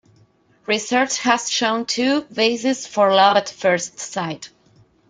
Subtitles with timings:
[0.65, 4.49] Research has shown two bases for love at first sight.